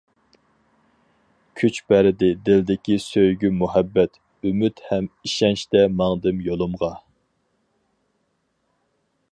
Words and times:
كۈچ 1.59 1.75
بەردى 1.91 2.29
دىلدىكى 2.47 2.97
سۆيگۈ-مۇھەببەت، 3.03 4.19
ئۈمىد 4.49 4.83
ھەم 4.87 5.11
ئىشەنچتە 5.29 5.85
ماڭدىم 6.01 6.43
يولۇمغا. 6.49 6.93